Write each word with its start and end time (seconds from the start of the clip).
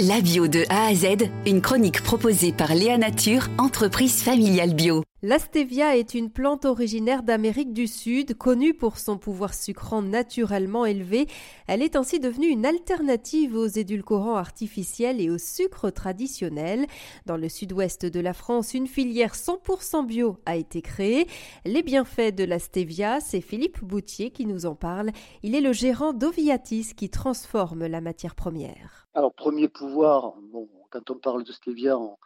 La 0.00 0.20
bio 0.20 0.48
de 0.48 0.64
A 0.70 0.86
à 0.86 0.94
Z, 0.96 1.30
une 1.46 1.60
chronique 1.60 2.02
proposée 2.02 2.52
par 2.52 2.74
Léa 2.74 2.98
Nature, 2.98 3.46
entreprise 3.58 4.24
familiale 4.24 4.74
bio. 4.74 5.04
La 5.22 5.38
stevia 5.38 5.96
est 5.96 6.14
une 6.14 6.30
plante 6.30 6.64
originaire 6.64 7.22
d'Amérique 7.22 7.72
du 7.72 7.86
Sud, 7.86 8.36
connue 8.36 8.74
pour 8.74 8.98
son 8.98 9.18
pouvoir 9.18 9.54
sucrant 9.54 10.02
naturellement 10.02 10.84
élevé. 10.84 11.28
Elle 11.68 11.80
est 11.80 11.94
ainsi 11.94 12.18
devenue 12.18 12.48
une 12.48 12.66
alternative 12.66 13.54
aux 13.54 13.68
édulcorants 13.68 14.34
artificiels 14.34 15.20
et 15.20 15.30
au 15.30 15.38
sucre 15.38 15.90
traditionnel. 15.90 16.86
Dans 17.26 17.36
le 17.36 17.48
sud-ouest 17.48 18.04
de 18.04 18.18
la 18.18 18.32
France, 18.32 18.74
une 18.74 18.88
filière 18.88 19.36
100% 19.36 20.06
bio 20.06 20.38
a 20.44 20.56
été 20.56 20.82
créée. 20.82 21.28
Les 21.64 21.84
bienfaits 21.84 22.34
de 22.34 22.42
la 22.42 22.58
stevia, 22.58 23.20
c'est 23.20 23.40
Philippe 23.40 23.84
Boutier 23.84 24.32
qui 24.32 24.44
nous 24.44 24.66
en 24.66 24.74
parle. 24.74 25.12
Il 25.44 25.54
est 25.54 25.60
le 25.60 25.72
gérant 25.72 26.12
d'Oviatis 26.12 26.94
qui 26.96 27.10
transforme 27.10 27.86
la 27.86 28.00
matière 28.00 28.34
première. 28.34 29.03
Alors, 29.16 29.32
premier 29.32 29.68
pouvoir, 29.68 30.34
bon, 30.40 30.68
quand 30.90 31.08
on 31.12 31.18
parle 31.18 31.44
de 31.44 31.52
stevia, 31.52 31.96
on, 31.96 32.18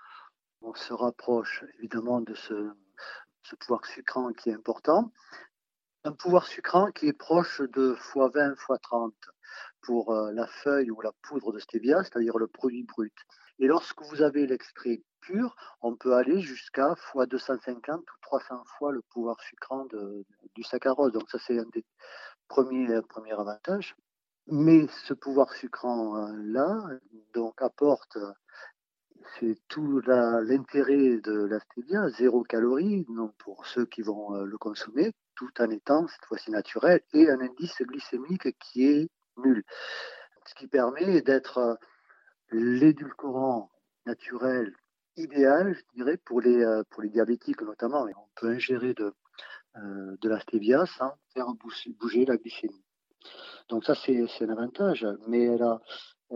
se 0.75 0.95
rapproche 0.95 1.63
évidemment 1.79 2.23
de 2.23 2.35
ce, 2.35 2.73
pouvoir 3.61 3.85
sucrant 3.85 4.33
qui 4.33 4.49
est 4.49 4.55
important. 4.55 5.13
Un 6.05 6.13
pouvoir 6.13 6.47
sucrant 6.47 6.91
qui 6.91 7.07
est 7.09 7.13
proche 7.13 7.61
de 7.61 7.95
x20, 7.95 8.55
x30 8.55 9.13
pour 9.83 10.13
euh, 10.15 10.33
la 10.33 10.47
feuille 10.47 10.91
ou 10.91 11.03
la 11.03 11.13
poudre 11.21 11.53
de 11.53 11.59
stevia, 11.59 12.03
c'est-à-dire 12.05 12.39
le 12.39 12.47
produit 12.47 12.85
brut. 12.85 13.15
Et 13.59 13.67
lorsque 13.67 14.01
vous 14.03 14.23
avez 14.23 14.47
l'extrait 14.47 15.03
pur, 15.21 15.57
on 15.83 15.95
peut 15.95 16.15
aller 16.15 16.41
jusqu'à 16.41 16.95
x250 17.13 17.99
ou 17.99 18.05
300 18.23 18.65
fois 18.79 18.93
le 18.93 19.03
pouvoir 19.13 19.39
sucrant 19.43 19.87
du 20.55 20.63
saccharose. 20.63 21.13
Donc 21.13 21.29
ça, 21.29 21.39
c'est 21.39 21.59
un 21.59 21.69
des 21.75 21.85
premiers, 22.49 23.03
premiers 23.03 23.33
avantages. 23.33 23.95
Mais 24.51 24.87
ce 25.05 25.13
pouvoir 25.13 25.53
sucrant-là, 25.53 26.79
donc 27.35 27.61
apporte, 27.61 28.17
c'est 29.39 29.59
tout 29.69 30.01
l'intérêt 30.01 31.19
de 31.19 31.45
la 31.45 31.61
stevia, 31.61 32.09
zéro 32.09 32.45
calorie, 32.45 33.07
pour 33.39 33.67
ceux 33.67 33.85
qui 33.85 34.01
vont 34.01 34.35
euh, 34.35 34.45
le 34.45 34.57
consommer, 34.57 35.13
tout 35.35 35.51
en 35.61 35.69
étant 35.69 36.07
cette 36.09 36.25
fois-ci 36.25 36.51
naturel, 36.51 37.03
et 37.13 37.29
un 37.29 37.41
indice 37.41 37.83
glycémique 37.83 38.59
qui 38.59 38.87
est 38.87 39.11
nul. 39.37 39.65
Ce 40.47 40.55
qui 40.55 40.67
permet 40.67 41.21
d'être 41.21 41.59
euh, 41.59 41.75
l'édulcorant 42.51 43.71
naturel 44.07 44.75
idéal, 45.17 45.75
je 45.75 45.83
dirais, 45.95 46.17
pour 46.17 46.41
les, 46.41 46.65
euh, 46.65 46.83
pour 46.89 47.03
les 47.03 47.11
diabétiques 47.11 47.61
notamment. 47.61 48.07
On 48.07 48.29
peut 48.35 48.49
ingérer 48.49 48.95
de, 48.95 49.13
stevia 50.41 50.87
sans 50.87 51.13
faire 51.35 51.49
bouger 51.99 52.25
la 52.25 52.39
glycémie. 52.39 52.83
Donc 53.69 53.85
ça, 53.85 53.95
c'est 53.95 54.25
un 54.43 54.51
avantage, 54.51 55.07
mais 55.27 55.45
elle 55.45 55.63
a, 55.63 55.81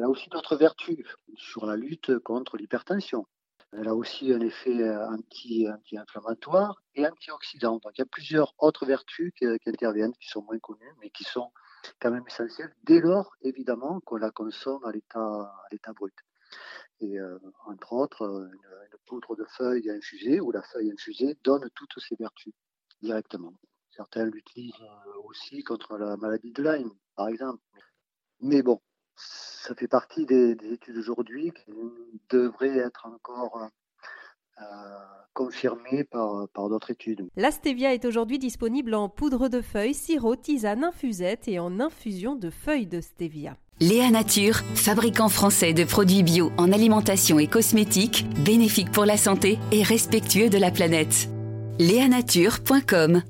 aussi 0.08 0.28
d'autres 0.28 0.56
vertus 0.56 1.06
sur 1.36 1.66
la 1.66 1.76
lutte 1.76 2.18
contre 2.18 2.56
l'hypertension. 2.56 3.26
Elle 3.72 3.88
a 3.88 3.94
aussi 3.94 4.32
un 4.32 4.40
effet 4.40 4.96
anti, 5.06 5.66
inflammatoire 5.96 6.82
et 6.94 7.06
antioxydant. 7.06 7.78
Donc 7.82 7.92
il 7.96 8.00
y 8.00 8.02
a 8.02 8.06
plusieurs 8.06 8.54
autres 8.58 8.84
vertus 8.84 9.32
qui, 9.34 9.46
interviennent, 9.66 10.12
qui 10.20 10.28
sont 10.28 10.42
moins 10.42 10.58
connues, 10.58 10.94
mais 11.00 11.08
qui 11.08 11.24
sont 11.24 11.50
quand 12.00 12.10
même 12.10 12.24
essentielles, 12.26 12.74
dès 12.84 13.00
lors, 13.00 13.32
évidemment, 13.40 14.00
qu'on 14.00 14.16
la 14.16 14.30
consomme 14.30 14.84
à 14.84 14.92
l'état 14.92 15.92
brut. 15.94 16.14
Et 17.00 17.18
euh, 17.18 17.38
entre 17.66 17.94
autres, 17.94 18.22
une, 18.22 18.52
une, 18.52 18.98
poudre 19.06 19.34
de 19.36 19.44
feuilles 19.56 19.90
infusée 19.90 20.38
ou 20.40 20.52
la 20.52 20.62
feuille 20.62 20.92
infusée 20.92 21.36
donne 21.42 21.68
toutes 21.74 21.98
ces 21.98 22.14
vertus 22.14 22.52
directement. 23.00 23.54
Certains 23.96 24.24
l'utilisent 24.24 24.72
euh, 24.80 25.28
aussi 25.28 25.62
contre 25.62 25.98
la 25.98 26.16
maladie 26.16 26.52
de 26.52 26.62
Lyme, 26.62 26.90
par 27.14 27.28
exemple. 27.28 27.60
Mais 28.40 28.62
bon, 28.62 28.80
ça 29.16 29.74
fait 29.74 29.88
partie 29.88 30.24
des, 30.24 30.56
études 30.72 30.96
aujourd'hui 30.96 31.52
qui 31.52 31.72
devraient 32.30 32.78
être 32.78 33.06
encore 33.06 33.68
euh, 34.60 34.64
confirmées 35.34 36.04
par, 36.04 36.48
par 36.48 36.68
d'autres 36.68 36.90
études. 36.90 37.28
La 37.36 37.50
stevia 37.50 37.92
est 37.92 38.04
aujourd'hui 38.04 38.38
disponible 38.38 38.94
en 38.94 39.08
poudre 39.08 39.48
de 39.48 39.60
feuilles, 39.60 39.94
sirop, 39.94 40.36
tisane, 40.36 40.84
infusette 40.84 41.46
et 41.46 41.58
en 41.58 41.78
infusion 41.78 42.34
de 42.34 42.50
feuilles 42.50 42.86
de 42.86 43.00
stevia. 43.00 43.56
Léa 43.80 44.10
Nature, 44.10 44.56
fabricant 44.74 45.28
français 45.28 45.72
de 45.72 45.84
produits 45.84 46.22
bio 46.22 46.52
en 46.56 46.72
alimentation 46.72 47.38
et 47.38 47.48
cosmétiques, 47.48 48.26
bénéfique 48.44 48.92
pour 48.92 49.04
la 49.04 49.16
santé 49.16 49.58
et 49.72 49.82
respectueux 49.82 50.48
de 50.48 50.58
la 50.58 50.70
planète. 50.70 51.28
Léanature.com 51.78 53.22